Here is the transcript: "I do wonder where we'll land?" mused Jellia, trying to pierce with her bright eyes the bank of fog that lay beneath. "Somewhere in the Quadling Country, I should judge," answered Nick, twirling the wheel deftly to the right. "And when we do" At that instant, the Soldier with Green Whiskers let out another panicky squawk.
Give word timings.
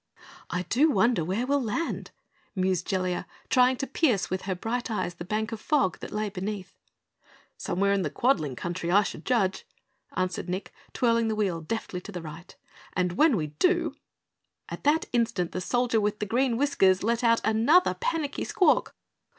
"I 0.49 0.63
do 0.63 0.89
wonder 0.89 1.23
where 1.23 1.45
we'll 1.45 1.61
land?" 1.61 2.09
mused 2.55 2.87
Jellia, 2.87 3.27
trying 3.51 3.77
to 3.77 3.85
pierce 3.85 4.31
with 4.31 4.41
her 4.45 4.55
bright 4.55 4.89
eyes 4.89 5.13
the 5.13 5.23
bank 5.23 5.51
of 5.51 5.61
fog 5.61 5.99
that 5.99 6.11
lay 6.11 6.27
beneath. 6.27 6.75
"Somewhere 7.55 7.93
in 7.93 8.01
the 8.01 8.09
Quadling 8.09 8.55
Country, 8.55 8.89
I 8.89 9.03
should 9.03 9.25
judge," 9.27 9.63
answered 10.15 10.49
Nick, 10.49 10.73
twirling 10.93 11.27
the 11.27 11.35
wheel 11.35 11.61
deftly 11.61 12.01
to 12.01 12.11
the 12.11 12.21
right. 12.23 12.55
"And 12.93 13.11
when 13.13 13.37
we 13.37 13.47
do" 13.59 13.93
At 14.69 14.85
that 14.85 15.05
instant, 15.13 15.51
the 15.51 15.61
Soldier 15.61 16.01
with 16.01 16.17
Green 16.27 16.57
Whiskers 16.57 17.03
let 17.03 17.23
out 17.23 17.39
another 17.43 17.93
panicky 17.93 18.43
squawk. 18.43 18.95